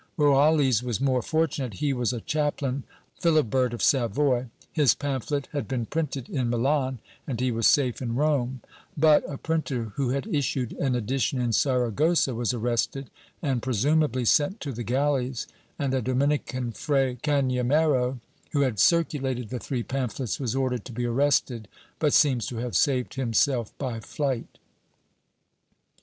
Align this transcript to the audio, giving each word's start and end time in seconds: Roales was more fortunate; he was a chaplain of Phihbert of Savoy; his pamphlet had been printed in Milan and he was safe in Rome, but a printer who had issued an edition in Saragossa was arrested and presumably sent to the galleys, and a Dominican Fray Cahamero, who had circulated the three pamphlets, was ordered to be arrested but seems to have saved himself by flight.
Roales 0.17 0.81
was 0.81 0.99
more 0.99 1.21
fortunate; 1.21 1.75
he 1.75 1.93
was 1.93 2.11
a 2.11 2.21
chaplain 2.21 2.81
of 3.23 3.23
Phihbert 3.23 3.71
of 3.71 3.83
Savoy; 3.83 4.47
his 4.71 4.95
pamphlet 4.95 5.47
had 5.51 5.67
been 5.67 5.85
printed 5.85 6.27
in 6.27 6.49
Milan 6.49 6.99
and 7.27 7.39
he 7.39 7.51
was 7.51 7.67
safe 7.67 8.01
in 8.01 8.15
Rome, 8.15 8.61
but 8.97 9.23
a 9.29 9.37
printer 9.37 9.93
who 9.97 10.09
had 10.09 10.25
issued 10.25 10.73
an 10.77 10.95
edition 10.95 11.39
in 11.39 11.53
Saragossa 11.53 12.33
was 12.33 12.51
arrested 12.51 13.11
and 13.43 13.61
presumably 13.61 14.25
sent 14.25 14.59
to 14.61 14.71
the 14.71 14.81
galleys, 14.81 15.45
and 15.77 15.93
a 15.93 16.01
Dominican 16.01 16.71
Fray 16.71 17.19
Cahamero, 17.21 18.17
who 18.53 18.61
had 18.61 18.79
circulated 18.79 19.49
the 19.49 19.59
three 19.59 19.83
pamphlets, 19.83 20.39
was 20.39 20.55
ordered 20.55 20.83
to 20.85 20.91
be 20.91 21.05
arrested 21.05 21.67
but 21.99 22.11
seems 22.11 22.47
to 22.47 22.57
have 22.57 22.75
saved 22.75 23.13
himself 23.13 23.71
by 23.77 23.99
flight. 23.99 24.57